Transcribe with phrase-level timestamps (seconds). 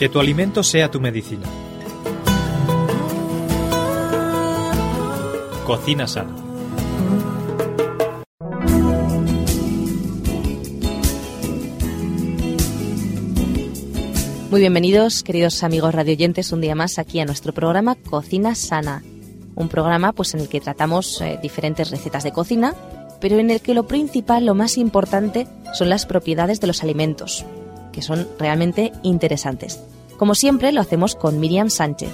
[0.00, 1.46] Que tu alimento sea tu medicina.
[5.66, 6.34] Cocina sana.
[14.50, 19.02] Muy bienvenidos, queridos amigos radioyentes, un día más aquí a nuestro programa Cocina Sana.
[19.54, 22.74] Un programa pues en el que tratamos eh, diferentes recetas de cocina,
[23.20, 27.44] pero en el que lo principal, lo más importante, son las propiedades de los alimentos,
[28.00, 29.78] que son realmente interesantes.
[30.16, 32.10] Como siempre, lo hacemos con Miriam Sánchez.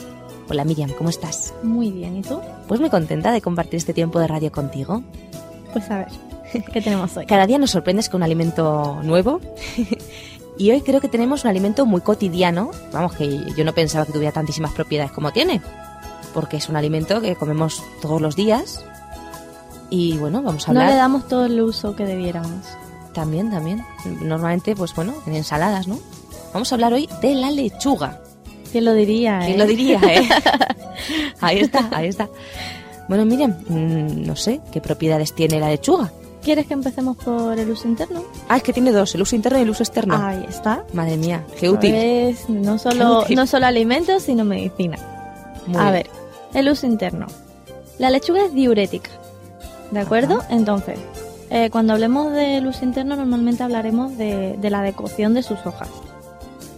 [0.49, 1.55] Hola Miriam, ¿cómo estás?
[1.63, 2.41] Muy bien, ¿y tú?
[2.67, 5.05] Pues muy contenta de compartir este tiempo de radio contigo.
[5.73, 6.09] Pues a ver,
[6.73, 7.27] ¿qué tenemos hoy?
[7.27, 9.41] Cada día nos sorprendes con un alimento nuevo.
[10.59, 12.73] y hoy creo que tenemos un alimento muy cotidiano.
[12.93, 15.63] Vamos, que yo no pensaba que tuviera tantísimas propiedades como tiene.
[16.35, 18.85] Porque es un alimento que comemos todos los días.
[19.89, 20.87] Y bueno, vamos a hablar.
[20.87, 22.77] No le damos todo el uso que debiéramos.
[23.17, 23.83] También, también.
[24.21, 25.99] Normalmente, pues bueno, en ensaladas, ¿no?
[26.53, 28.21] Vamos a hablar hoy de la lechuga.
[28.71, 29.47] ¿Quién lo diría, eh?
[29.47, 30.29] ¿Quién lo diría, eh?
[31.41, 32.29] ahí está, ahí está.
[33.09, 36.13] Bueno, Miriam, mm, no sé, ¿qué propiedades tiene la lechuga?
[36.43, 38.23] ¿Quieres que empecemos por el uso interno?
[38.51, 40.15] Ah, es que tiene dos, el uso interno y el uso externo.
[40.15, 40.85] Ahí está.
[40.93, 41.93] Madre mía, qué útil.
[41.93, 43.35] Pues no solo, útil.
[43.35, 44.99] no solo alimentos, sino medicina.
[45.67, 45.93] Muy a bien.
[45.95, 46.11] ver,
[46.53, 47.29] el uso interno.
[47.99, 49.11] La lechuga es diurética,
[49.91, 50.43] ¿de acuerdo?
[50.51, 50.99] Entonces,
[51.51, 55.89] eh, cuando hablemos del uso interno, normalmente hablaremos de, de la decocción de sus hojas.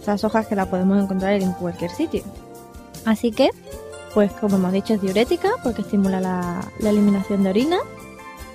[0.01, 2.23] Esas hojas que la podemos encontrar en cualquier sitio.
[3.05, 3.49] Así que,
[4.13, 7.77] pues como hemos dicho, es diurética porque estimula la, la eliminación de orina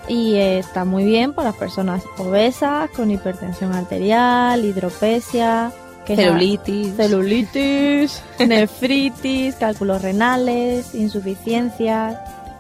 [0.09, 5.73] y eh, está muy bien para las personas obesas, con hipertensión arterial, hidropesia,
[6.07, 6.95] Celulitis.
[6.97, 12.19] celulitis, nefritis, cálculos renales, insuficiencias,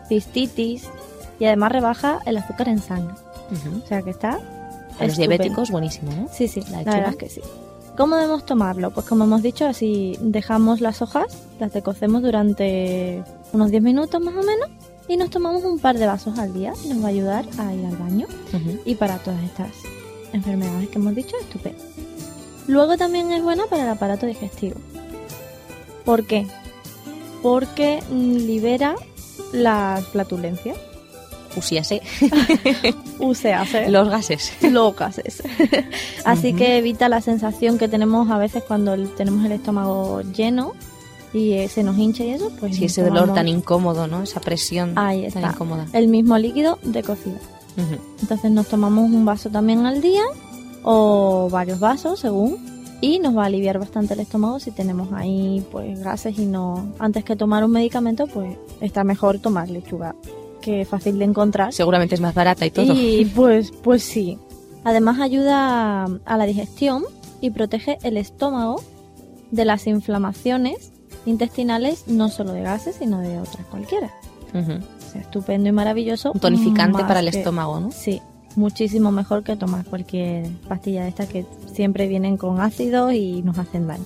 [0.08, 0.88] cistitis
[1.38, 3.14] y además rebaja el azúcar en sangre.
[3.54, 4.38] O sea que está.
[4.98, 6.28] A los diabéticos, buenísimo, ¿no?
[6.32, 7.40] Sí, sí, la la, verdad es que sí.
[7.96, 8.90] ¿Cómo debemos tomarlo?
[8.92, 11.26] Pues como hemos dicho, así dejamos las hojas,
[11.60, 14.68] las decocemos durante unos 10 minutos más o menos
[15.06, 17.84] y nos tomamos un par de vasos al día nos va a ayudar a ir
[17.84, 18.26] al baño
[18.84, 19.70] y para todas estas
[20.32, 21.82] enfermedades que hemos dicho, estupendo.
[22.66, 24.76] Luego también es buena para el aparato digestivo.
[26.04, 26.46] ¿Por qué?
[27.42, 28.94] Porque libera
[29.52, 30.76] las flatulencias.
[31.56, 32.02] Usíase.
[33.18, 33.88] UCAC.
[33.88, 34.52] Los gases.
[34.62, 35.42] los gases.
[36.24, 40.72] Así que evita la sensación que tenemos a veces cuando tenemos el estómago lleno
[41.32, 44.22] y eh, se nos hincha y eso, pues Sí, ese dolor tan incómodo, ¿no?
[44.22, 45.52] Esa presión Ahí tan está.
[45.52, 45.86] incómoda.
[45.92, 47.38] el mismo líquido de cocida.
[47.76, 47.96] Ujú.
[48.22, 50.22] Entonces nos tomamos un vaso también al día
[50.84, 52.56] o varios vasos según
[53.00, 56.86] y nos va a aliviar bastante el estómago si tenemos ahí pues gases y no
[57.00, 60.14] antes que tomar un medicamento pues está mejor tomar lechuga
[60.64, 62.92] que fácil de encontrar Seguramente es más barata y todo.
[62.94, 64.38] Y pues, pues sí.
[64.82, 67.04] Además ayuda a, la digestión
[67.40, 68.82] y protege el estómago
[69.50, 70.90] de las inflamaciones
[71.26, 74.10] intestinales, no solo de gases, sino de otras cualquiera.
[74.54, 74.72] Ujú.
[74.72, 76.32] O sea, estupendo y maravilloso.
[76.32, 77.90] Un tonificante para el que- estómago, ¿no?
[77.92, 78.20] Sí,
[78.56, 83.58] muchísimo mejor que tomar cualquier pastilla de estas que siempre vienen con ácidos y nos
[83.58, 84.04] hacen daño.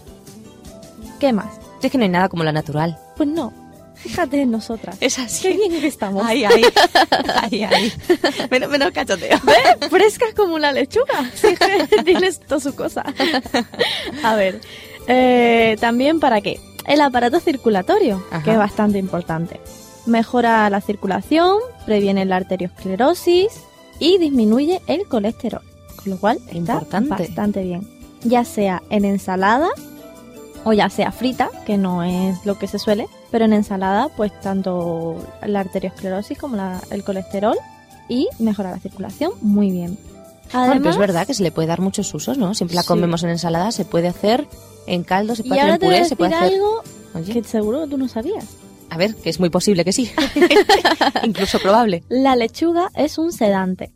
[1.18, 1.58] ¿Qué más?
[1.82, 2.98] Es que no hay nada como lo natural.
[3.16, 3.52] Pues no,
[4.03, 4.97] fíjate en nosotras.
[5.00, 5.42] Es así.
[5.48, 6.25] Qué bien que estamos.
[6.26, 6.62] Ay, ay.
[7.50, 7.92] ay, ay.
[8.50, 9.38] Menos, menos cachoteo.
[9.44, 9.91] ¿Ves?
[9.91, 11.31] Frescas como una lechuga.
[11.34, 11.48] Sí,
[12.04, 13.04] Tienes toda su cosa.
[14.22, 14.60] A ver,
[15.06, 16.60] eh, también para qué?
[16.86, 18.42] El aparato circulatorio, Ajá.
[18.42, 19.60] que es bastante importante.
[20.06, 23.48] Mejora la circulación, previene la arteriosclerosis
[23.98, 25.62] y disminuye el colesterol.
[25.97, 27.10] Con lo cual está Importante.
[27.10, 27.86] bastante bien.
[28.22, 29.69] Ya sea en ensalada
[30.68, 34.38] o ya sea frita, que no es lo que se suele, pero en ensalada pues
[34.40, 37.56] tanto la arteriosclerosis como la- el colesterol
[38.08, 39.96] y mejora la circulación muy bien.
[39.96, 42.54] Bueno, pero es Además- verdad que se le puede dar muchos usos, ¿no?
[42.54, 42.88] Siempre la Sí.
[42.88, 44.46] comemos en ensalada, se puede hacer
[44.86, 46.54] en caldo, se Y puede hacer ahora en puré, se puede hacer...
[46.54, 46.82] algo
[47.14, 48.44] Oye, que seguro tú no sabías.
[48.90, 50.10] a ver, que es muy posible que sí.
[51.24, 52.02] Incluso probable.
[52.08, 53.92] La lechuga es un sedante.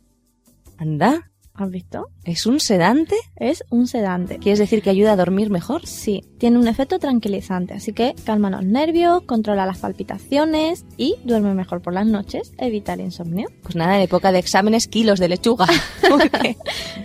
[0.77, 2.07] Anda, ¿Has visto?
[2.23, 3.15] ¿es un sedante?
[3.35, 4.39] Es un sedante.
[4.39, 5.85] ¿Quieres decir que ayuda a dormir mejor?
[5.85, 11.53] Sí, tiene un efecto tranquilizante, así que calma los nervios, controla las palpitaciones y duerme
[11.53, 13.49] mejor por las noches, evita el insomnio.
[13.61, 15.67] Pues nada, en época de exámenes, kilos de lechuga.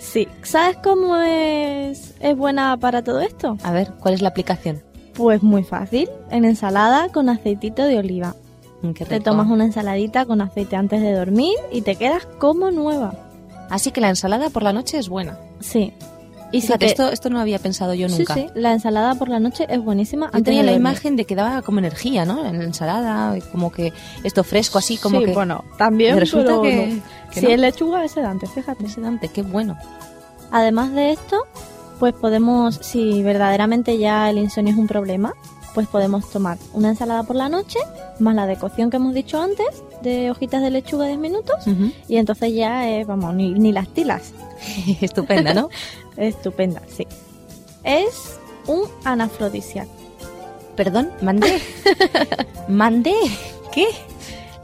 [0.01, 0.27] Sí.
[0.43, 3.59] ¿Sabes cómo es, es buena para todo esto?
[3.63, 4.83] A ver, ¿cuál es la aplicación?
[5.15, 8.35] Pues muy fácil, en ensalada con aceitito de oliva.
[8.83, 13.28] Mm, Te tomas una ensaladita con aceite antes de dormir y te quedas como nueva.
[13.71, 15.39] Así que la ensalada por la noche es buena.
[15.61, 15.93] Sí.
[16.51, 18.33] Y si Fíjate, te- esto, esto no había pensado yo nunca.
[18.35, 20.31] Sí, sí, la ensalada por la noche es buenísima.
[20.33, 20.81] Yo tenía la dormir.
[20.81, 22.47] imagen de que daba como energía, ¿no?
[22.47, 23.93] En la ensalada, como que
[24.25, 25.35] esto fresco así, como sí, que...
[25.35, 27.03] bueno, también, Y resulta pero que, no.
[27.33, 27.53] que si no.
[27.53, 28.87] es lechuga es sedante, fíjate.
[28.87, 29.77] Es sedante, qué bueno.
[30.51, 31.37] Además de esto,
[31.99, 35.35] Pues podemos, si verdaderamente ya el insomnio es un problema,
[35.75, 37.79] pues podemos tomar una ensalada por la noche,
[38.21, 41.57] más la de cocción que hemos dicho antes, de hojitas de lechuga de 10 minutos,
[42.09, 44.33] y entonces ya, eh, vamos, ni, ni las tilas.
[45.01, 45.69] Estupenda, ¿no?
[46.17, 47.07] Estupenda, sí.
[47.85, 49.91] Es un anafrodisíaco.
[50.77, 51.61] Perdón, mandé.
[52.69, 53.15] mandé.
[53.73, 53.87] ¿Qué?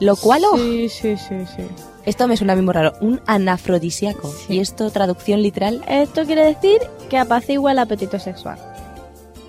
[0.00, 0.42] ¿Lo cual?
[0.56, 1.62] Sí, sí, sí, sí.
[2.04, 2.92] Esto me suena muy raro.
[3.00, 4.30] Un anafrodisíaco.
[4.30, 4.54] Sí.
[4.54, 5.82] ¿Y esto, traducción literal?
[5.88, 8.58] Esto quiere decir que apacigua el apetito sexual.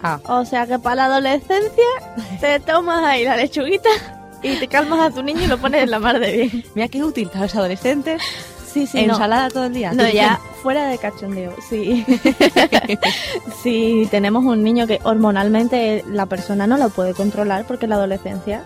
[0.02, 0.20] Ah.
[0.28, 1.86] O sea que para la adolescencia
[2.40, 3.90] te tomas ahí la lechuguita
[4.54, 6.64] y te calmas a tu niño y lo pones en la mar de bien.
[6.76, 8.22] Mira qué útil para los adolescentes.
[8.72, 9.14] Sí, sí, no.
[9.14, 9.94] Ensalada todo el día.
[9.94, 12.06] No, ya fuera de cachondeo, sí.
[13.64, 18.64] si tenemos un niño que hormonalmente la persona no lo puede controlar porque la adolescencia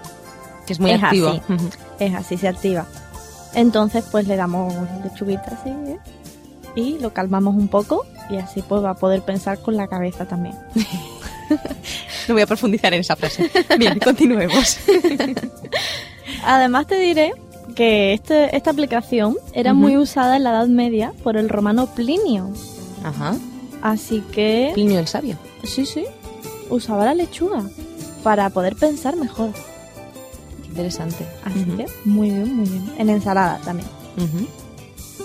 [0.65, 1.29] Que es muy Es activo.
[1.29, 1.41] así.
[1.99, 2.85] Es así, se activa.
[3.53, 4.73] Entonces pues le damos
[5.03, 5.97] lechuguita así ¿eh?
[6.75, 10.25] y lo calmamos un poco y así pues va a poder pensar con la cabeza
[10.25, 10.55] también.
[12.27, 13.49] No voy a profundizar en esa frase.
[13.77, 14.77] Bien, continuemos.
[16.45, 17.33] Además te diré
[17.75, 22.49] que este- esta aplicación era muy usada en la Edad Media por el romano Plinio.
[23.03, 23.35] Ajá.
[23.81, 25.37] Así que Plinio el sabio.
[25.63, 26.05] sí, sí,
[26.69, 27.63] usaba la lechuga
[28.23, 29.51] para poder pensar mejor.
[30.61, 31.25] Qué interesante.
[31.45, 32.91] Así que muy bien, muy bien.
[32.97, 33.87] En ensalada también.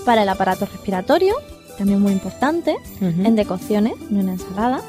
[0.04, 1.34] Para el aparato respiratorio,
[1.78, 2.76] también muy importante.
[3.00, 4.80] En decocciones, no en ensalada.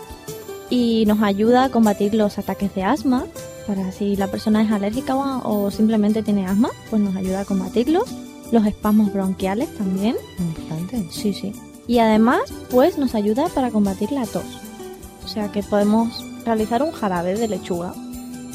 [0.69, 3.25] Y nos ayuda a combatir los ataques de asma.
[3.67, 8.03] Para si la persona es alérgica o, simplemente tiene asma, pues nos ayuda a combatirlos.
[8.51, 10.15] Los espasmos bronquiales también.
[10.39, 11.07] Importante.
[11.11, 11.51] Sí, sí.
[11.87, 14.45] Y además, pues nos ayuda para combatir la tos.
[15.23, 17.93] O sea que podemos realizar un jarabe de lechuga.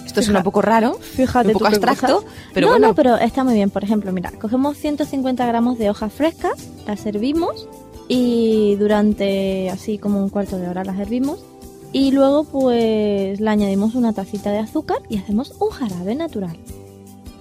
[0.07, 2.89] Esto suena un poco raro, Fíjate un poco abstracto, pero no, bueno.
[2.89, 3.71] no, pero está muy bien.
[3.71, 7.69] Por ejemplo, mira, cogemos 150 gramos de hojas frescas, las hervimos
[8.09, 11.39] y durante así como un cuarto de hora las hervimos
[11.93, 16.57] y luego pues le añadimos una tacita de azúcar y hacemos un jarabe natural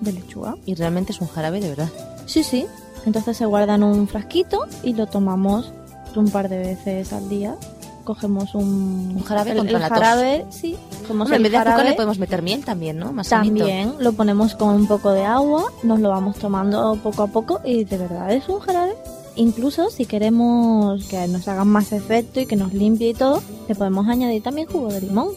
[0.01, 0.55] de lechuga.
[0.65, 1.89] Y realmente es un jarabe de verdad.
[2.25, 2.65] Sí, sí.
[3.05, 5.71] Entonces se guarda en un frasquito y lo tomamos
[6.15, 7.55] un par de veces al día.
[8.03, 9.97] Cogemos un, Un jarabe el, contra el la tos.
[9.99, 10.75] jarabe, sí.
[11.09, 11.89] Hombre, en vez de azúcar jarabe.
[11.91, 13.13] le podemos meter miel también, ¿no?
[13.13, 13.29] Más.
[13.29, 17.61] También lo ponemos con un poco de agua, nos lo vamos tomando poco a poco
[17.63, 18.95] y de verdad es un jarabe.
[19.35, 23.75] Incluso si queremos que nos haga más efecto y que nos limpie y todo, le
[23.75, 25.29] podemos añadir también jugo de limón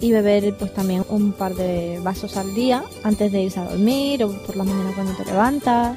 [0.00, 4.24] y beber pues también un par de vasos al día antes de irse a dormir
[4.24, 5.96] o por la mañana cuando te levantas,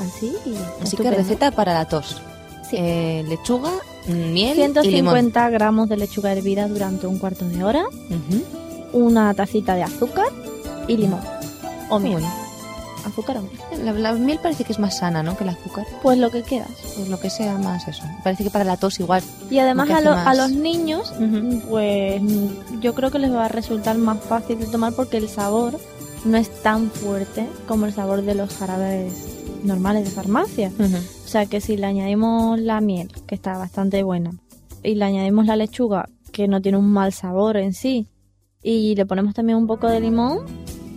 [0.00, 2.20] así y Así que receta para la tos.
[2.68, 2.76] Sí.
[2.78, 3.70] Eh, lechuga,
[4.08, 5.14] miel y limón.
[5.14, 7.84] 150 gramos de lechuga hervida durante un cuarto de hora,
[8.92, 10.26] una tacita de azúcar
[10.88, 11.20] y limón
[11.90, 12.12] o miel.
[12.14, 12.51] bueno.
[13.04, 13.84] Azúcar o miel.
[13.84, 15.36] La, la miel parece que es más sana, ¿no?
[15.36, 15.84] Que el azúcar.
[16.02, 16.70] Pues lo que quieras.
[16.96, 18.02] Pues lo que sea más eso.
[18.22, 19.22] Parece que para la tos igual.
[19.50, 21.12] Y además a, lo- a los niños,
[21.68, 22.22] pues
[22.80, 25.78] yo creo que les va a resultar más fácil de tomar porque el sabor
[26.24, 29.12] no es tan fuerte como el sabor de los jarabes
[29.64, 30.70] normales de farmacia.
[31.24, 34.32] O sea que si le añadimos la miel, que está bastante buena,
[34.82, 38.06] y le añadimos la lechuga, que no tiene un mal sabor en sí,
[38.62, 40.40] y le ponemos también un poco de limón,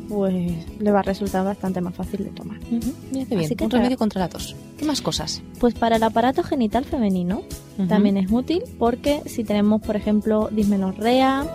[0.09, 2.59] pues le va a resultar bastante más fácil de tomar.
[3.11, 3.45] Mira qué bien.
[3.45, 4.55] Así que un para- remedio contra la tos.
[4.77, 5.41] ¿Qué más cosas?
[5.59, 7.41] Pues para el aparato genital femenino,
[7.87, 11.45] también es útil porque si tenemos, por ejemplo, dismenorrea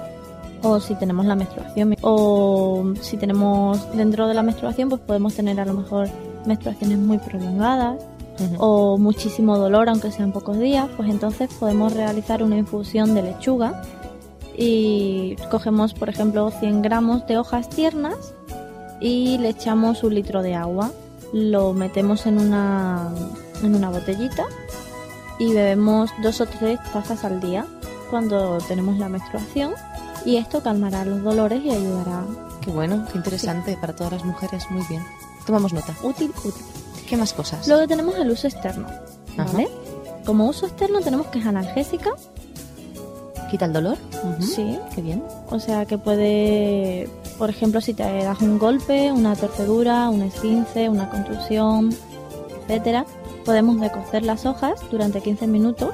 [0.62, 5.58] o si tenemos la menstruación o si tenemos dentro de la menstruación, pues podemos tener
[5.60, 6.08] a lo mejor
[6.46, 8.02] menstruaciones muy prolongadas
[8.58, 13.82] o muchísimo dolor, aunque sean pocos días, pues entonces podemos realizar una infusión de lechuga
[14.56, 18.34] y cogemos, por ejemplo, 100 gramos de hojas tiernas
[19.00, 20.92] y le echamos un litro de agua.
[21.32, 23.08] Lo metemos en una,
[23.62, 24.46] en una botellita
[25.38, 27.66] y bebemos dos o tres tazas al día
[28.10, 29.72] cuando tenemos la menstruación
[30.24, 32.24] y esto calmará los dolores y ayudará.
[32.60, 34.64] Qué bueno, qué interesante para todas las mujeres.
[34.70, 35.02] Muy bien.
[35.46, 35.94] Tomamos nota.
[36.02, 36.64] Útil, útil.
[37.08, 37.66] ¿Qué más cosas?
[37.66, 38.86] Luego tenemos el uso externo,
[39.36, 39.50] Ajá.
[39.52, 39.68] ¿vale?
[40.24, 42.10] Como uso externo tenemos que es analgésica,
[43.50, 43.96] ¿Quita el dolor?
[44.40, 45.22] Sí, Qué bien.
[45.50, 50.88] o sea que puede, por ejemplo, si te das un golpe, una torcedura, un esguince,
[50.88, 51.90] una contusión,
[52.68, 53.04] etcétera,
[53.44, 55.90] podemos decocer las hojas durante 15 minutos,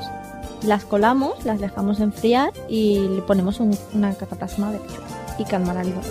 [0.62, 4.80] las colamos, las dejamos enfriar y le ponemos un- una cataplasma de
[5.38, 6.04] y calmará el dolor.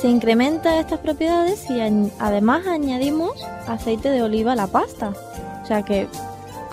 [0.00, 3.32] Se incrementa estas propiedades si añ- además añadimos
[3.66, 5.12] aceite de oliva a la pasta.
[5.62, 6.08] O sea que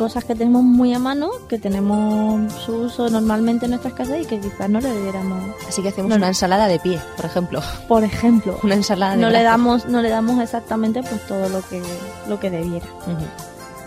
[0.02, 4.26] cosas que tenemos muy a mano, que tenemos su uso normalmente en nuestras casas y
[4.26, 5.44] que quizás no le diéramos.
[5.68, 7.62] Así que hacemos No, una ensalada de pie, por ejemplo.
[7.88, 11.62] Por ejemplo, Una ensalada de no le damos no le damos exactamente pues todo lo
[11.68, 11.84] que
[12.28, 12.86] lo que debiera.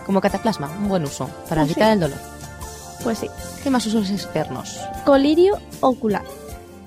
[0.06, 1.74] Como cataplasma, un buen uso para Pues sí.
[1.74, 2.18] quitar el dolor.
[3.02, 3.28] Pues sí.
[3.64, 4.78] ¿Qué más usos externos?
[5.04, 6.22] Colirio ocular.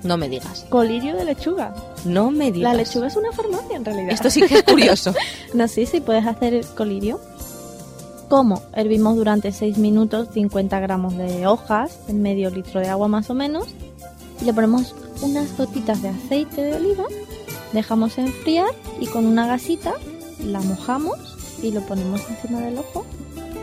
[0.04, 0.64] No me digas.
[0.70, 1.74] Colirio de lechuga.
[2.06, 2.72] No me digas.
[2.72, 4.10] La lechuga es una farmacia en realidad.
[4.10, 5.12] Esto sí que es curioso.
[5.54, 7.20] no, sí, sí, puedes hacer colirio.
[8.28, 8.60] ¿Cómo?
[8.74, 13.34] Hervimos durante 6 minutos 50 gramos de hojas en medio litro de agua más o
[13.34, 13.68] menos.
[14.42, 17.04] Y le ponemos unas gotitas de aceite de oliva.
[17.72, 18.68] Dejamos enfriar
[19.00, 19.94] y con una gasita
[20.44, 23.06] la mojamos y lo ponemos encima del ojo.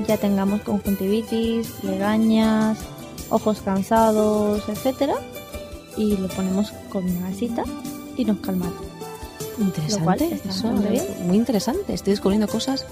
[0.08, 2.80] Ya tengamos conjuntivitis, legañas,
[3.30, 5.16] ojos cansados, etcétera,
[5.96, 7.64] y lo ponemos con una gasita
[8.18, 8.74] y nos calma.
[9.60, 10.00] Interesante.
[10.00, 11.06] Lo cual está eso, bien.
[11.28, 11.94] Muy interesante.
[11.94, 12.86] Estoy descubriendo cosas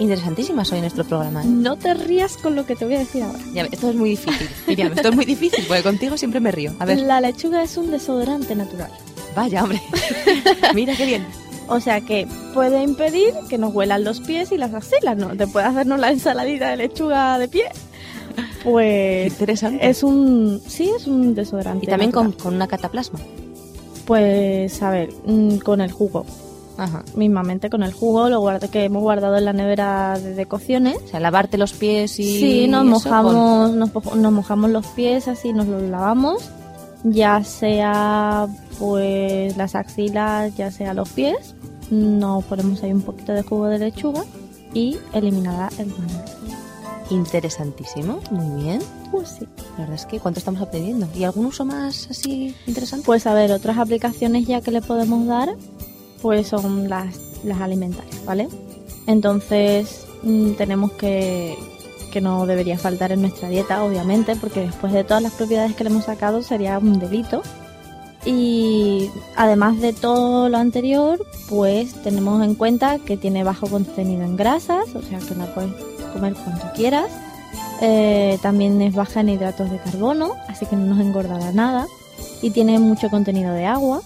[0.00, 1.42] interesantísimas hoy en nuestro programa.
[1.42, 1.46] ¿eh?
[1.46, 3.38] No te rías con lo que te voy a decir ahora.
[3.52, 4.48] Ya, esto es muy difícil.
[4.66, 6.72] Miriam, esto es muy difícil porque contigo siempre me río.
[6.78, 8.90] A ver, La lechuga es un desodorante natural.
[9.36, 9.80] vaya, hombre.
[10.74, 11.26] Mira qué bien.
[11.68, 15.34] O sea que puede impedir que nos huelan los pies y las axilas, ¿no?
[15.36, 17.64] Te puede hacernos la ensaladita de lechuga de pie.
[18.62, 19.88] Pues interesante.
[19.88, 20.60] es un...
[20.66, 23.18] Sí, es un desodorante y también con, con una cataplasma.
[24.06, 26.26] Pues, a ver, mm, con el jugo.
[26.76, 27.04] Ajá.
[27.14, 30.96] Mismamente con el jugo, lo guardo, que hemos guardado en la nevera de, de cocciones.
[31.04, 32.24] O sea, lavarte los pies y.
[32.40, 36.50] Sí, nos mojamos, nos, po- nos mojamos los pies así, nos los lavamos,
[37.04, 41.54] ya sea pues las axilas, ya sea los pies,
[41.90, 44.24] nos ponemos ahí un poquito de jugo de lechuga
[44.72, 46.04] y eliminará el con-
[47.10, 48.20] Interesantísimo.
[48.30, 48.80] Muy bien.
[49.10, 49.46] Pues sí.
[49.74, 51.06] La verdad es que cuánto estamos aprendiendo.
[51.14, 53.04] ¿Y algún uso más así interesante?
[53.04, 55.54] Pues a ver, otras aplicaciones ya que le podemos dar,
[56.24, 58.48] pues son las, las alimentarias, ¿vale?
[59.06, 61.54] Entonces mm, tenemos que,
[62.10, 65.84] que no debería faltar en nuestra dieta, obviamente, porque después de todas las propiedades que
[65.84, 67.42] le hemos sacado sería un delito.
[68.24, 74.38] Y además de todo lo anterior, pues tenemos en cuenta que tiene bajo contenido en
[74.38, 75.74] grasas, o sea que la puedes
[76.14, 77.10] comer cuanto quieras.
[77.82, 81.86] Eh, también es baja en hidratos de carbono, así que no nos engordará nada.
[82.40, 84.00] Y tiene mucho contenido de agua,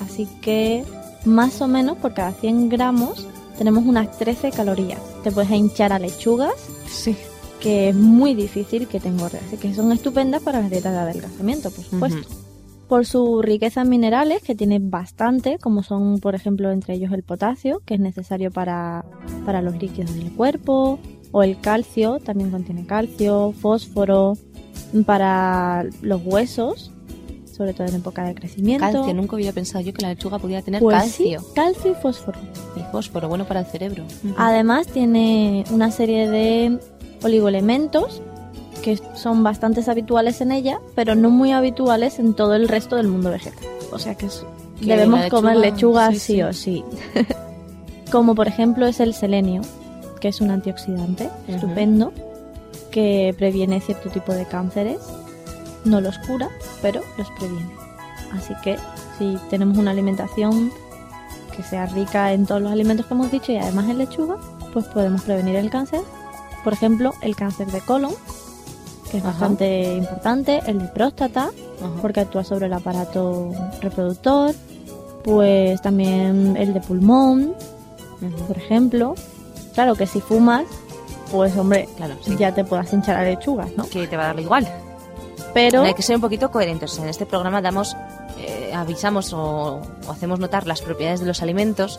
[0.00, 0.84] así que
[1.24, 5.00] más o menos por cada 100 gramos tenemos unas 13 calorías.
[5.24, 6.54] Te puedes hinchar a lechugas,
[6.88, 7.16] Sí.
[7.60, 10.98] que es muy difícil que te engorde, así que son estupendas para las dietas de
[11.00, 12.28] adelgazamiento, por supuesto.
[12.88, 17.22] Por su riqueza en minerales, que tiene bastante, como son, por ejemplo, entre ellos el
[17.22, 19.04] potasio, que es necesario para,
[19.44, 20.98] para los líquidos del cuerpo,
[21.32, 24.38] o el calcio, también contiene calcio, fósforo,
[25.04, 26.92] para los huesos,
[27.58, 28.86] sobre todo en época de crecimiento.
[28.90, 31.94] Calcio, nunca había pensado yo que la lechuga podía tener Pues calcio sí, calcio y
[31.96, 32.38] fósforo.
[32.76, 34.04] y fósforo, bueno para el cerebro.
[34.38, 36.78] Además tiene una serie de
[37.22, 38.22] oligoelementos
[38.82, 43.08] que son bastante habituales en ella, pero no muy habituales en todo el resto del
[43.08, 43.58] mundo vegetal.
[43.92, 44.44] O sea que es-
[44.80, 46.84] Que debemos la comer lechuga, lechuga sí, sí, o sí.
[48.12, 49.62] Como por ejemplo es el selenio,
[50.20, 51.54] que es un antioxidante Ujú.
[51.56, 52.12] estupendo
[52.92, 54.98] que previene cierto tipo de cánceres.
[55.84, 56.48] No los cura,
[56.82, 57.70] pero los previene.
[58.36, 58.76] Así que
[59.18, 60.70] si tenemos una alimentación
[61.56, 64.36] que sea rica en todos los alimentos que hemos dicho y además en lechuga,
[64.72, 66.00] pues podemos prevenir el cáncer.
[66.64, 68.12] Por ejemplo, el cáncer de colon,
[69.10, 69.30] que es Ajá.
[69.32, 71.90] bastante importante, el de próstata, Ajá.
[72.02, 74.54] porque actúa sobre el aparato reproductor,
[75.24, 77.54] pues también el de pulmón,
[78.46, 79.14] por ejemplo.
[79.74, 80.64] Claro que si fumas,
[81.32, 82.36] pues hombre, Claro, sí.
[82.36, 83.84] ya te puedas hinchar a lechugas, ¿no?
[83.88, 84.68] Que te va a darle igual.
[85.54, 86.98] Pero Hay que ser un poquito coherentes.
[86.98, 87.96] En este programa damos,
[88.38, 91.98] eh, avisamos o, o hacemos notar las propiedades de los alimentos,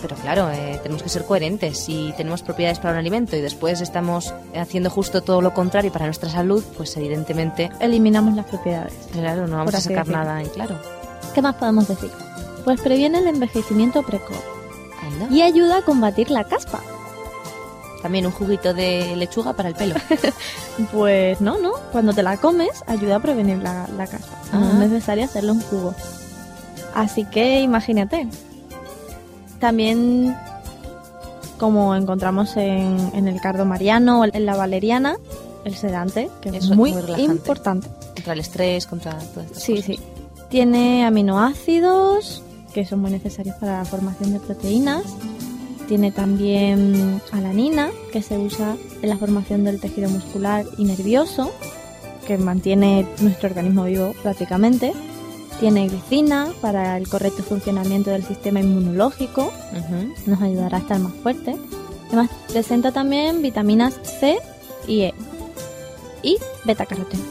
[0.00, 1.78] pero claro, eh, tenemos que ser coherentes.
[1.78, 6.06] Si tenemos propiedades para un alimento y después estamos haciendo justo todo lo contrario para
[6.06, 8.94] nuestra salud, pues evidentemente, eliminamos las propiedades.
[9.12, 10.24] claro, no vamos a sacar decirlo.
[10.24, 10.78] nada en claro.
[11.34, 12.10] ¿Qué más podemos decir?
[12.64, 14.42] Pues previene el envejecimiento precoz
[15.02, 15.34] Anda.
[15.34, 16.80] y ayuda a combatir la caspa.
[18.02, 19.94] También un juguito de lechuga para el pelo.
[20.92, 21.72] Pues no, no.
[21.92, 24.38] Cuando te la comes, ayuda a prevenir la, la caspa.
[24.52, 24.70] No Ah.
[24.72, 25.94] es necesario hacerlo en jugo.
[26.94, 28.26] Así que imagínate.
[29.58, 30.34] También,
[31.58, 35.16] como encontramos en, en el cardo mariano o en la valeriana,
[35.64, 37.88] el sedante, que es Eso es muy, muy importante.
[38.14, 39.86] contra el estrés, contra todas estas Sí, cosas.
[39.86, 40.00] sí.
[40.48, 42.42] Tiene aminoácidos,
[42.72, 45.02] que son muy necesarios para la formación de proteínas.
[45.90, 51.50] Tiene también alanina, que se usa en la formación del tejido muscular y nervioso,
[52.28, 54.92] que mantiene nuestro organismo vivo prácticamente.
[55.58, 59.52] Tiene glicina para el correcto funcionamiento del sistema inmunológico,
[60.26, 61.56] nos ayudará a estar más fuerte.
[62.06, 64.38] Además, presenta también vitaminas C
[64.86, 65.14] y E
[66.22, 67.24] y beta-caroteno.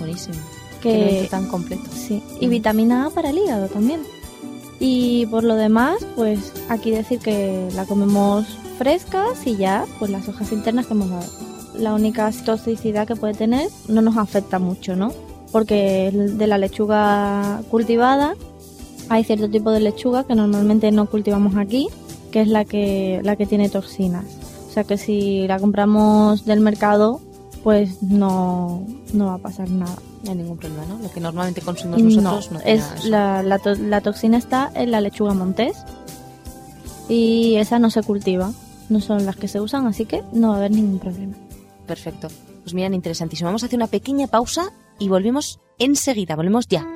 [0.00, 0.34] Buenísimo.
[0.82, 1.88] Que- Que tan completo.
[1.94, 2.50] Sí, y Mm.
[2.50, 4.00] vitamina A para el hígado también.
[4.80, 8.46] Y por lo demás, pues aquí decir que la comemos
[8.78, 11.30] fresca y ya, pues las hojas internas que hemos dado.
[11.78, 15.12] la única toxicidad que puede tener no nos afecta mucho, ¿no?
[15.50, 18.34] Porque de la lechuga cultivada
[19.08, 21.88] hay cierto tipo de lechuga que normalmente no cultivamos aquí,
[22.30, 24.24] que es la que, la que tiene toxinas.
[24.68, 27.20] O sea que si la compramos del mercado,
[27.62, 29.96] pues no, no va a pasar nada.
[30.24, 30.98] No hay ningún problema, ¿no?
[30.98, 35.34] Lo que normalmente consumimos nosotros no, es la, la, la, toxina está en la lechuga
[35.34, 35.76] montés
[37.08, 38.52] y esa no se cultiva,
[38.88, 41.34] no son las que se usan, así que no va a haber ningún problema.
[41.86, 42.28] Perfecto.
[42.62, 43.48] Pues miran, interesantísimo.
[43.48, 46.86] Vamos a hacer una pequeña pausa y volvemos enseguida, volvemos ya.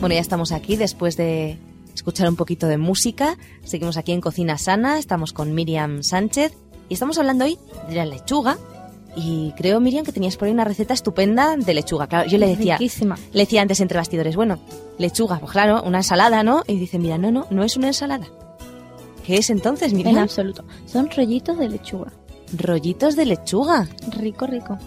[0.00, 1.56] Bueno, ya estamos aquí después de
[2.08, 3.36] escuchar un poquito de música.
[3.64, 6.54] Seguimos aquí en Cocina Sana, estamos con Miriam Sánchez
[6.88, 8.56] y estamos hablando hoy de la lechuga.
[9.14, 12.06] Y creo, Miriam, que tenías por ahí una receta estupenda de lechuga.
[12.06, 14.58] Claro, yo le decía, le decía antes entre bastidores, bueno,
[14.96, 16.62] lechuga, pues claro, una ensalada, ¿no?
[16.66, 18.26] Y dice, mira, no, no, no es una ensalada.
[19.26, 20.16] ¿Qué es entonces, Miriam?
[20.16, 20.64] En absoluto.
[20.86, 22.12] Son rollitos de lechuga.
[22.56, 23.86] Rollitos de lechuga.
[24.16, 24.78] Rico, rico.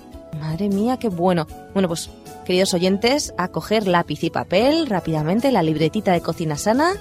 [0.41, 1.45] Madre mía, qué bueno.
[1.73, 2.09] Bueno, pues
[2.45, 6.93] queridos oyentes, a coger lápiz y papel rápidamente, la libretita de cocina sana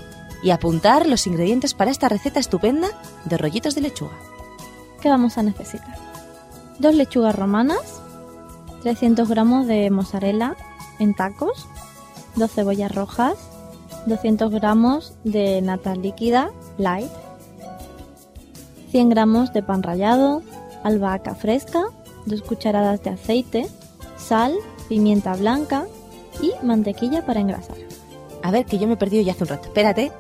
[0.43, 2.89] y apuntar los ingredientes para esta receta estupenda
[3.25, 4.13] de rollitos de lechuga.
[5.01, 5.97] ¿Qué vamos a necesitar?
[6.79, 8.03] Dos lechugas romanas,
[8.83, 10.55] 300 gramos de mozzarella
[10.99, 11.67] en tacos,
[12.37, 13.39] dos cebollas rojas,
[14.05, 17.11] 200 gramos de nata líquida light,
[18.91, 20.43] 100 gramos de pan rallado,
[20.85, 21.85] albahaca fresca,
[22.27, 23.67] dos cucharadas de aceite,
[24.17, 24.55] sal
[24.89, 25.87] pimienta blanca
[26.43, 27.77] y mantequilla para engrasar.
[28.43, 29.69] A ver, que yo me he perdido ya hace un rato.
[29.69, 30.13] Espérate.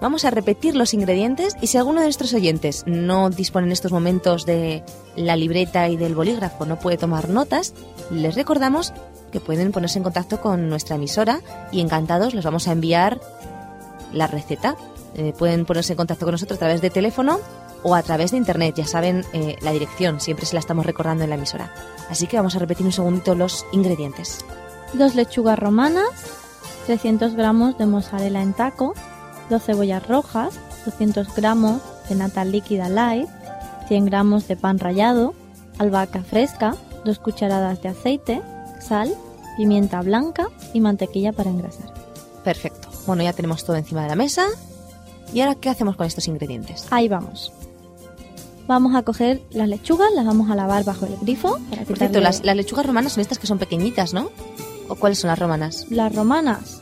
[0.00, 3.92] Vamos a repetir los ingredientes y si alguno de nuestros oyentes no dispone en estos
[3.92, 4.82] momentos de
[5.14, 7.72] la libreta y del bolígrafo, no puede tomar notas,
[8.10, 8.92] les recordamos
[9.30, 13.20] que pueden ponerse en contacto con nuestra emisora y encantados les vamos a enviar
[14.12, 14.76] la receta.
[15.14, 17.38] Eh, pueden ponerse en contacto con nosotros a través de teléfono
[17.82, 18.74] o a través de internet.
[18.76, 21.72] Ya saben eh, la dirección, siempre se la estamos recordando en la emisora.
[22.08, 24.44] Así que vamos a repetir un segundito los ingredientes.
[24.92, 26.10] Dos lechugas romanas,
[26.86, 28.94] 300 gramos de mozzarella en taco,
[29.48, 33.28] dos cebollas rojas, 200 gramos de nata líquida light,
[33.88, 35.34] 100 gramos de pan rallado,
[35.78, 38.42] albahaca fresca, dos cucharadas de aceite,
[38.80, 39.14] sal,
[39.56, 41.92] pimienta blanca y mantequilla para engrasar.
[42.44, 42.88] Perfecto.
[43.06, 44.46] Bueno, ya tenemos todo encima de la mesa.
[45.32, 46.86] ¿Y ahora qué hacemos con estos ingredientes?
[46.90, 47.52] Ahí vamos
[48.66, 51.58] vamos a coger las lechugas, las vamos a lavar bajo el grifo.
[51.70, 54.30] Para Por cierto, las, lechugas romanas son estas que son pequeñitas, ¿no?
[54.88, 55.86] ¿O cuáles son las romanas?
[55.90, 56.80] Las romanas.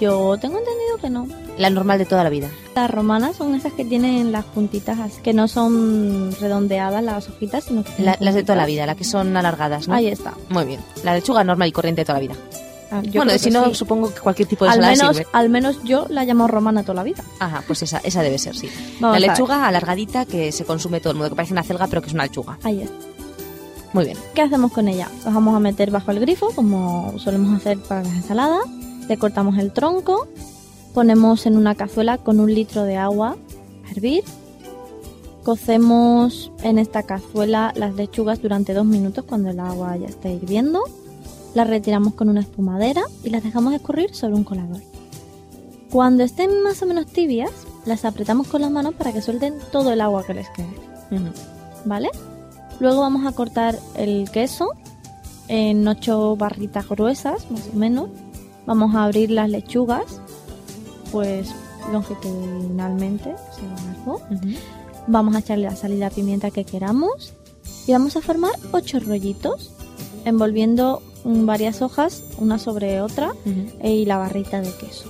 [0.00, 1.26] Yo tengo entendido que no.
[1.58, 2.48] La normal de toda la vida.
[2.74, 7.82] Las romanas son esas que tienen las puntitas, que no son redondeadas las hojitas, sino
[7.82, 9.94] que las de toda la vida, las que son alargadas, ¿no?
[9.94, 10.34] Ahí está.
[10.48, 10.80] Muy bien.
[11.04, 12.34] La lechuga normal y corriente de toda la vida.
[12.92, 16.26] Ah, bueno, si no, supongo que cualquier tipo de al menos, Al menos yo la
[16.26, 17.24] llamo romana toda la vida.
[17.38, 18.68] Ajá, pues esa, esa debe ser, sí.
[19.00, 22.08] la lechuga alargadita que se consume todo el mundo, que parece una celga, pero que
[22.08, 22.58] es una lechuga.
[22.62, 22.94] Ahí está.
[23.94, 24.18] Muy bien.
[24.34, 25.08] ¿Qué hacemos con ella?
[25.24, 28.66] Las vamos a meter bajo el grifo, como solemos hacer para las ensaladas.
[29.08, 30.28] Le cortamos el tronco,
[30.92, 33.36] ponemos en una cazuela con un litro de agua
[33.86, 34.22] a hervir.
[35.44, 40.84] Cocemos en esta cazuela las lechugas durante dos minutos cuando el agua ya esté hirviendo
[41.54, 44.80] las retiramos con una espumadera y las dejamos escurrir sobre un colador.
[45.90, 47.50] Cuando estén más o menos tibias,
[47.84, 50.74] las apretamos con las manos para que suelten todo el agua que les quede.
[51.84, 52.10] ¿Vale?
[52.80, 54.70] Luego vamos a cortar el queso
[55.48, 58.08] en ocho barritas gruesas, más o menos.
[58.64, 60.20] Vamos a abrir las lechugas,
[61.10, 61.48] pues
[61.92, 63.34] longitudinalmente,
[65.08, 67.34] Vamos a echarle la sal y la pimienta que queramos.
[67.86, 69.72] Y vamos a formar ocho rollitos,
[70.24, 73.32] envolviendo varias hojas, una sobre otra,
[73.80, 75.04] e y la barrita de queso.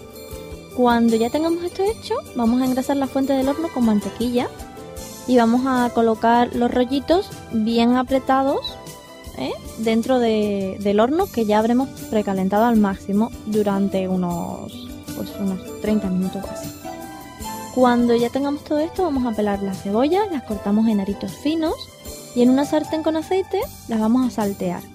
[0.76, 4.48] Cuando ya tengamos esto hecho, vamos a engrasar la fuente del horno con mantequilla
[5.26, 8.74] y vamos a colocar los rollitos bien apretados
[9.36, 9.52] ¿eh?
[9.78, 14.72] dentro del horno que ya habremos precalentado al máximo durante unos,
[15.14, 16.68] pues unos 30 minutos así.
[17.74, 21.74] Cuando ya tengamos todo esto, vamos a pelar las cebollas, las cortamos en aritos finos
[22.34, 24.91] y en una sartén con aceite las vamos a saltear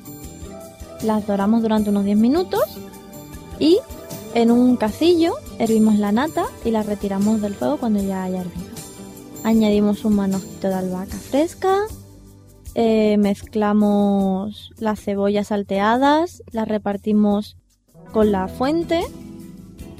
[1.03, 2.61] las doramos durante unos 10 minutos
[3.59, 3.79] y
[4.33, 8.67] en un cacillo hervimos la nata y la retiramos del fuego cuando ya haya hervido.
[9.43, 11.75] Añadimos un manojito de albahaca fresca,
[12.75, 17.57] eh, mezclamos las cebollas salteadas, las repartimos
[18.11, 19.01] con la fuente,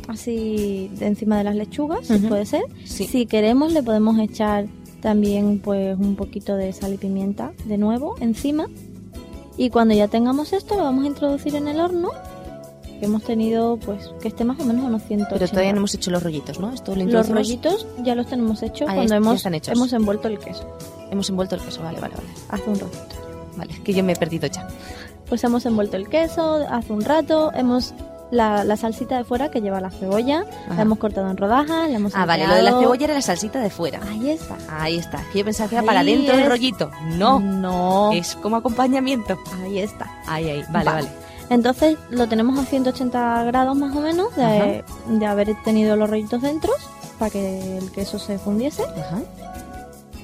[0.08, 2.64] así de encima de las lechugas, si puede ser.
[2.86, 4.68] Si queremos le podemos echar
[5.02, 8.68] también pues un poquito de sal y pimienta de nuevo encima
[9.58, 12.12] y cuando ya tengamos esto, lo vamos a introducir en el horno.
[13.00, 15.38] Que hemos tenido, pues, que esté más o menos a unos 180.
[15.38, 16.74] Pero todavía no hemos hecho los rollitos, ¿no?
[16.74, 20.68] Esto los rollitos ya los tenemos hechos cuando hemos, hemos envuelto el queso.
[21.12, 22.28] Hemos envuelto el queso, vale, vale, vale.
[22.50, 23.16] Hace un ratito.
[23.56, 24.68] Vale, que yo me he perdido ya.
[25.30, 27.94] Pues hemos envuelto el queso hace un rato, hemos
[28.32, 30.76] la, la salsita de fuera que lleva la cebolla, Ajá.
[30.76, 33.22] la hemos cortado en rodajas, la hemos Ah, vale, lo de la cebolla era la
[33.22, 34.00] salsita de fuera.
[34.10, 34.58] Ahí está.
[34.70, 35.20] Ahí está.
[35.34, 36.50] Yo pensaba que era Ahí para dentro del es.
[36.50, 36.92] rollito.
[37.18, 38.12] No, No.
[38.14, 39.38] es como acompañamiento.
[39.64, 40.12] Ahí está.
[40.28, 40.64] Ahí, ahí.
[40.70, 40.86] Vale, Vale.
[41.04, 41.08] vale.
[41.50, 46.42] Entonces lo tenemos a 180 grados más o menos de, de haber tenido los rollitos
[46.42, 46.74] dentro
[47.18, 48.84] para que el queso se fundiese.
[48.84, 49.20] Ajá.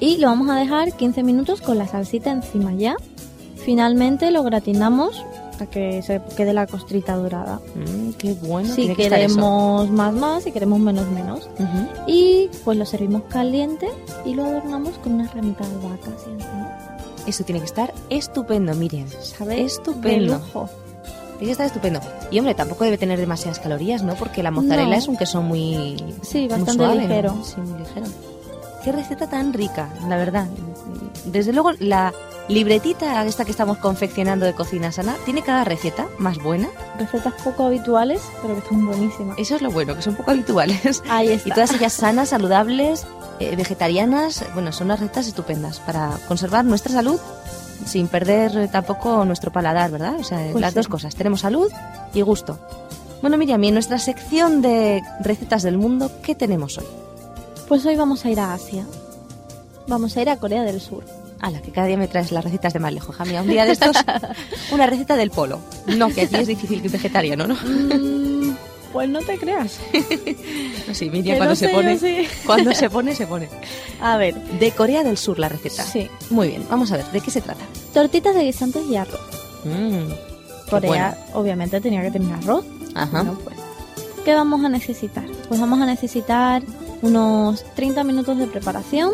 [0.02, 2.98] Y lo vamos a dejar 15 minutos con la salsita encima ya.
[3.64, 5.24] Finalmente lo gratinamos
[5.64, 7.60] para que se quede la costrita dorada.
[7.76, 8.68] Mm, qué bueno.
[8.70, 11.50] si tiene que queremos más más, si queremos menos menos.
[12.08, 13.88] Y pues lo servimos caliente
[14.26, 16.98] y lo adornamos con una ramita de así encima.
[17.26, 19.08] Eso tiene que estar estupendo, Miriam.
[19.22, 19.56] ¿Sabe?
[19.56, 20.36] De Estupendo.
[20.36, 20.70] lujo.
[21.40, 22.00] Tiene que estar estupendo.
[22.32, 24.16] Y hombre, tampoco debe tener demasiadas calorías, ¿no?
[24.16, 24.96] Porque la mozzarella No.
[24.98, 27.36] es un queso muy, Sí, muy bastante ligero.
[27.44, 28.08] Sí, muy ligero.
[28.84, 30.48] Qué receta tan rica, la verdad.
[31.26, 32.14] Desde luego, la
[32.50, 36.70] libretita esta que estamos confeccionando de cocina sana tiene cada receta más buena.
[37.00, 39.38] Recetas poco habituales, pero que están buenísimas.
[39.40, 41.02] Eso es lo bueno, que son poco habituales.
[41.10, 41.50] Ahí está.
[41.50, 43.06] Y todas ellas sanas, saludables,
[43.40, 44.44] eh, vegetarianas.
[44.54, 47.20] Bueno, son unas recetas estupendas para conservar nuestra salud
[47.86, 50.16] sin perder tampoco nuestro paladar, ¿verdad?
[50.20, 50.76] O sea, Pues las sí.
[50.76, 51.16] dos cosas.
[51.16, 51.72] Tenemos salud
[52.14, 52.60] y gusto.
[53.22, 56.86] Bueno, Miriam, y en nuestra sección de recetas del mundo, ¿qué tenemos hoy?
[57.70, 58.86] Pues hoy vamos a ir a Asia.
[59.88, 61.04] Vamos a ir a Corea del Sur.
[61.50, 63.42] La que cada día me traes las recetas de más lejos, Jamia.
[63.42, 63.96] Un día de estos,
[64.72, 65.60] una receta del polo.
[65.88, 67.56] No, que aquí es difícil que es vegetariano, ¿no?
[67.56, 68.56] Mm,
[68.92, 69.80] pues no te creas.
[70.88, 72.28] No, sí, Miriam Que cuando no se pone, sí.
[72.46, 73.48] cuando se pone, se pone.
[74.02, 75.84] A ver, De Corea del Sur la receta.
[75.84, 76.10] sí.
[76.30, 77.64] Muy bien, vamos a ver, ¿de qué se trata?
[77.94, 79.22] Tortitas de guisantes y arroz.
[79.64, 82.66] Mm, Corea, obviamente, tenía que tener arroz.
[82.96, 83.24] Ajá.
[83.44, 83.56] Pues,
[84.26, 85.26] ¿Qué vamos a necesitar?
[85.48, 86.64] Pues vamos a necesitar
[87.02, 89.12] unos 30 minutos de preparación,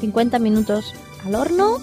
[0.00, 0.92] 50 minutos
[1.24, 1.78] al horno.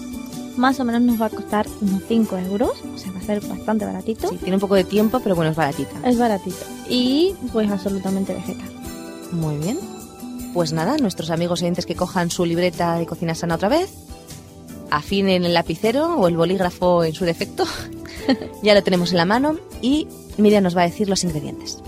[0.56, 2.72] Más o menos nos va a costar unos 5 euros.
[2.94, 4.28] O sea, va a ser bastante baratito.
[4.28, 6.08] Sí, tiene un poco de tiempo, pero bueno, es baratita.
[6.08, 6.58] Es baratito.
[6.88, 8.68] Y pues absolutamente vegetal.
[9.32, 9.78] Muy bien.
[10.52, 13.90] Pues nada, nuestros amigos oyentes que cojan su libreta de cocina sana otra vez,
[14.90, 17.64] afinen el lapicero o el bolígrafo en su defecto,
[18.62, 21.78] ya lo tenemos en la mano y Miriam nos va a decir los ingredientes.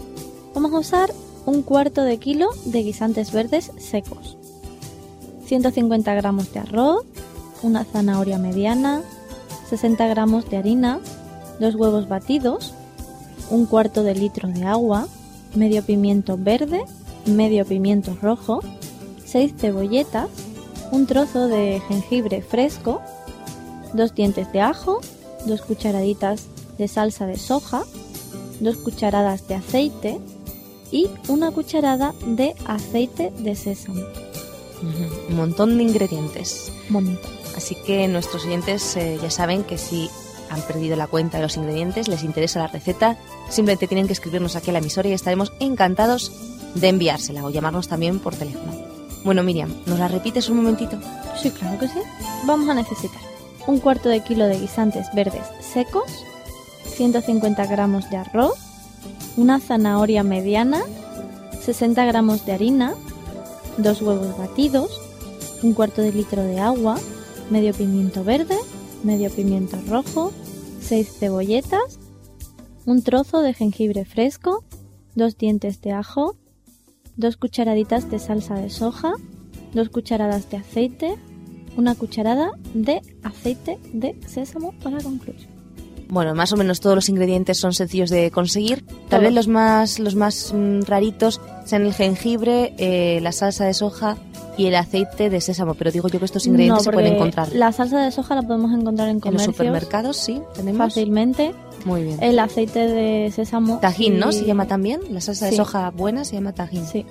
[0.55, 1.13] Vamos a usar
[1.45, 4.37] un cuarto de kilo de guisantes verdes secos,
[5.47, 7.05] 150 gramos de arroz,
[7.63, 9.03] una zanahoria mediana,
[9.69, 11.01] 60 gramos de harina,
[11.61, 12.75] dos huevos batidos,
[13.51, 15.09] un cuarto de litro de agua,
[15.55, 16.85] medio pimiento verde,
[17.27, 18.61] medio pimiento rojo,
[19.25, 20.29] 6 cebolletas,
[20.91, 23.01] un trozo de jengibre fresco,
[23.95, 25.01] dos dientes de ajo,
[25.47, 26.47] dos cucharaditas
[26.79, 27.83] de salsa de soja,
[28.61, 30.21] dos cucharadas de aceite
[30.91, 34.03] y una cucharada de aceite de sésamo.
[35.29, 36.73] Un montón de ingredientes.
[37.57, 40.11] Así que nuestros oyentes eh, ya saben que si
[40.51, 43.17] han perdido la cuenta de los ingredientes, les interesa la receta,
[43.49, 46.33] simplemente tienen que escribirnos aquí a la emisora y estaremos encantados
[46.75, 48.73] de enviársela o llamarnos también por teléfono.
[49.25, 50.99] Bueno, Miriam, ¿nos la repites un momentito?
[51.41, 51.99] Sí, claro que sí.
[52.45, 53.21] Vamos a necesitar
[53.67, 56.25] un cuarto de kilo de guisantes verdes secos,
[56.85, 58.59] 150 gramos de arroz,
[59.37, 60.83] una zanahoria mediana,
[61.65, 62.95] 60 gramos de harina,
[63.79, 65.01] dos huevos batidos,
[65.63, 66.99] un cuarto de litro de agua,
[67.51, 68.57] medio pimiento verde,
[69.03, 70.33] medio pimiento rojo,
[70.81, 71.99] seis cebolletas,
[72.87, 74.65] un trozo de jengibre fresco,
[75.15, 76.37] dos dientes de ajo,
[77.17, 79.13] dos cucharaditas de salsa de soja,
[79.73, 81.17] dos cucharadas de aceite,
[81.77, 85.49] una cucharada de aceite de sésamo para concluir.
[86.13, 88.85] Bueno, más o menos todos los ingredientes son sencillos de conseguir.
[89.09, 93.73] Tal vez los más, los más mm, raritos sean el jengibre, eh, la salsa de
[93.73, 94.19] soja
[94.59, 95.73] y el aceite de sésamo.
[95.73, 98.43] Pero digo yo que estos ingredientes No, se pueden encontrar La salsa de soja la
[98.43, 100.79] podemos encontrar en en los comercios supermercados, sí, tenemos.
[100.79, 101.55] fácilmente.
[101.87, 102.23] Muy bien.
[102.23, 103.79] El aceite de sésamo.
[103.81, 104.33] Tajín, ¿no?
[104.33, 105.01] Se llama también.
[105.11, 106.85] La salsa de soja buena se llama tajín.
[106.85, 107.07] Sí.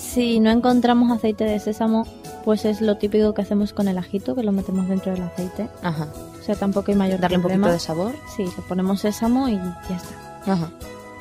[0.00, 2.06] Si no encontramos aceite de sésamo,
[2.44, 5.68] pues es lo típico que hacemos con el ajito, que lo metemos dentro del aceite.
[5.82, 6.08] Ajá.
[6.40, 8.14] O sea, tampoco hay mayor Darle un poquito de sabor.
[8.34, 10.52] Sí, le ponemos sésamo y ya está.
[10.52, 10.70] Ajá.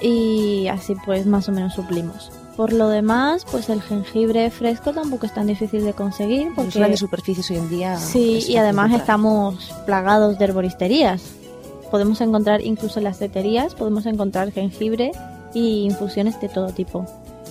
[0.01, 2.31] y así pues más o menos suplimos.
[2.55, 7.01] Por lo demás, pues el jengibre fresco tampoco es tan difícil de conseguir porque grandes
[7.01, 7.97] superficies hoy en día.
[7.97, 11.21] sí, y además estamos plagados de herboristerías.
[11.91, 15.11] Podemos encontrar incluso en las teterías, podemos encontrar jengibre
[15.53, 17.05] y infusiones de todo tipo.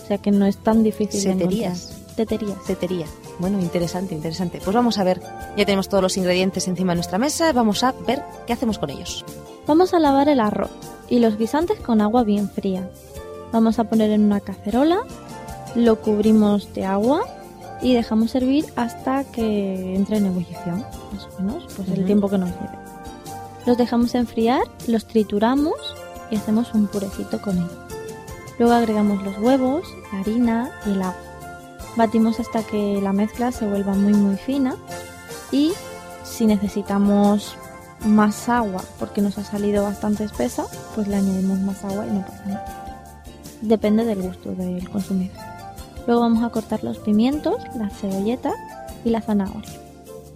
[0.08, 1.84] Sea que no es tan difícil de Seterías.
[1.90, 2.16] encontrar.
[2.16, 2.58] Teterías.
[2.66, 3.06] Cetería.
[3.38, 4.60] Bueno, interesante, interesante.
[4.64, 5.20] Pues vamos a ver,
[5.56, 8.90] ya tenemos todos los ingredientes encima de nuestra mesa, vamos a ver qué hacemos con
[8.90, 9.24] ellos.
[9.66, 10.70] Vamos a lavar el arroz
[11.08, 12.88] y los guisantes con agua bien fría.
[13.52, 14.98] Vamos a poner en una cacerola,
[15.76, 17.20] lo cubrimos de agua
[17.82, 22.06] y dejamos hervir hasta que entre en ebullición, más o menos, pues el Ujú.
[22.06, 22.78] tiempo que nos lleve.
[23.66, 25.74] Los dejamos enfriar, los trituramos
[26.30, 27.70] y hacemos un purecito con ellos.
[28.58, 31.16] Luego agregamos los huevos, la harina y el agua.
[31.96, 34.76] Batimos hasta que la mezcla se vuelva muy muy fina
[35.50, 35.72] y
[36.24, 37.56] si necesitamos
[38.04, 42.20] más agua porque nos ha salido bastante espesa, pues le añadimos más agua y no
[42.24, 43.22] pasa nada.
[43.60, 45.36] Depende del gusto del consumidor.
[46.06, 48.52] Luego vamos a cortar los pimientos, la cebolleta
[49.04, 49.72] y la zanahoria.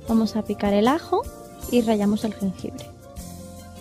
[0.09, 1.23] Vamos a picar el ajo
[1.71, 2.91] y rallamos el jengibre.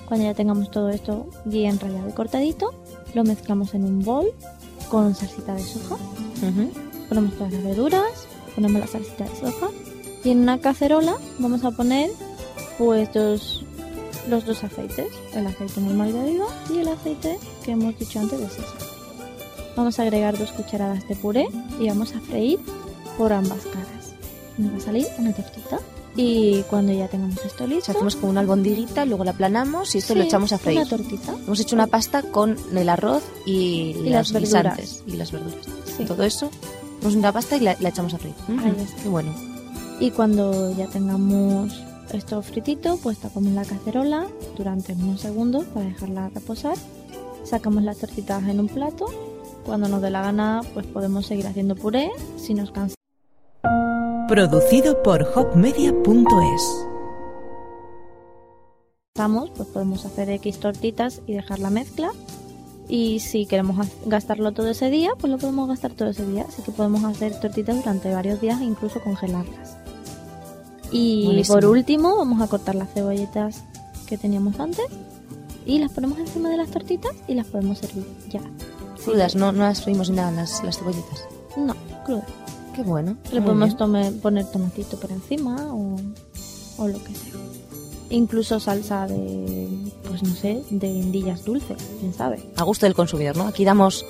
[0.07, 2.73] Cuando ya tengamos todo esto bien rallado y cortadito,
[3.13, 4.27] lo mezclamos en un bol
[4.89, 5.97] con salsita de soja.
[7.09, 9.69] Ponemos todas las verduras, ponemos la salsita de soja
[10.23, 12.09] y en una cacerola vamos a poner
[12.77, 13.63] pues dos,
[14.29, 18.39] los dos aceites, el aceite normal de oliva y el aceite que hemos dicho antes
[18.39, 18.91] de sésamo.
[19.75, 21.47] Vamos a agregar dos cucharadas de puré
[21.79, 22.59] y vamos a freír
[23.17, 24.13] por ambas caras.
[24.57, 25.79] Nos va a salir una tortita.
[26.15, 30.13] Y cuando ya tengamos esto listo, hacemos como una albondiguita, luego la aplanamos y esto
[30.13, 30.79] lo Sí, echamos a freír.
[30.79, 31.33] Una tortita.
[31.45, 35.03] Hemos hecho una pasta con el arroz y, Y las las verduras.
[35.07, 35.65] y las verduras.
[35.97, 36.03] Sí.
[36.05, 36.49] Todo eso,
[36.97, 38.35] hacemos una pasta y la, la echamos a freír.
[38.49, 39.03] Ahí Mm, está.
[39.03, 39.33] Qué bueno.
[40.01, 46.29] Y cuando ya tengamos esto fritito, pues tapamos la cacerola durante unos segundos para dejarla
[46.29, 46.75] reposar.
[47.45, 49.05] Sacamos las tortitas en un plato.
[49.65, 52.09] Cuando nos dé la gana, pues podemos seguir haciendo puré.
[52.37, 52.95] Si nos cansamos,
[54.31, 56.87] Producido por hopmedia.es.
[59.57, 62.11] pues podemos hacer X tortitas y dejar la mezcla.
[62.87, 66.45] Y si queremos gastarlo todo ese día, pues lo podemos gastar todo ese día.
[66.47, 69.75] Así que podemos hacer tortitas durante varios días e incluso congelarlas.
[70.93, 71.55] Y Buenísimo.
[71.57, 73.65] por último, vamos a cortar las cebolletas
[74.05, 74.85] que teníamos antes
[75.65, 78.39] y las ponemos encima de las tortitas y las podemos servir ya.
[79.03, 81.27] Crudas, no, no las freímos ni nada las, las cebollitas.
[81.57, 82.23] No, crudas.
[82.75, 83.17] Qué bueno.
[83.31, 85.97] Le podemos tome- poner tomatito por encima o,
[86.77, 87.33] o lo que sea.
[88.09, 89.67] Incluso salsa de,
[90.07, 92.43] pues no sé, de guindillas dulces, quién sabe.
[92.57, 93.47] A gusto del consumidor, ¿no?
[93.47, 94.05] Aquí damos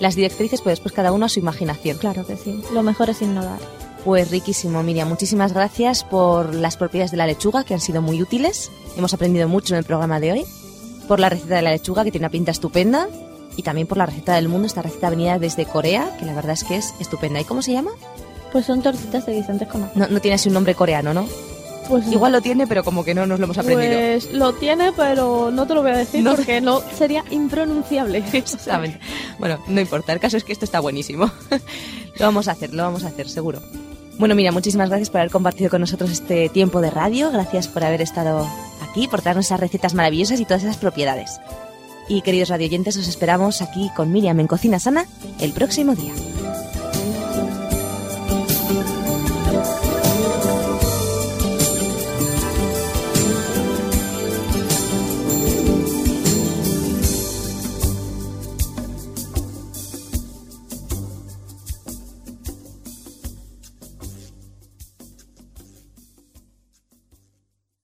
[0.00, 1.98] las directrices, pero después cada uno a su imaginación.
[1.98, 2.62] Claro que sí.
[2.72, 3.58] Lo mejor es innovar.
[4.04, 5.08] Pues riquísimo, Miriam.
[5.08, 8.70] Muchísimas gracias por las propiedades de la lechuga, que han sido muy útiles.
[8.96, 10.44] Hemos aprendido mucho en el programa de hoy.
[11.06, 13.06] Por la receta de la lechuga, que tiene una pinta estupenda.
[13.56, 16.52] Y también por la receta del mundo, esta receta venida desde Corea, que la verdad
[16.52, 17.40] es que es estupenda.
[17.40, 17.90] ¿Y cómo se llama?
[18.52, 19.92] Pues son tortitas de guisantes con ajo.
[19.94, 21.26] No, no tiene así un nombre coreano, ¿no?
[21.88, 22.12] Pues no.
[22.12, 23.92] Igual lo tiene, pero como que no nos lo hemos aprendido.
[23.92, 26.34] Pues lo tiene, pero no te lo voy a decir No.
[26.36, 28.22] porque no sería impronunciable.
[28.32, 29.00] Exactamente.
[29.38, 31.30] Bueno, no importa, el caso es que esto está buenísimo.
[32.18, 33.60] lo vamos a hacer, lo vamos a hacer, seguro.
[34.18, 37.82] Bueno, mira, muchísimas gracias por haber compartido con nosotros este tiempo de radio, gracias por
[37.82, 38.46] haber estado
[38.88, 41.40] aquí, por darnos esas recetas maravillosas y todas esas propiedades.
[42.12, 45.06] Y queridos radioyentes, os esperamos aquí con Miriam en Cocina Sana
[45.40, 46.12] el próximo día.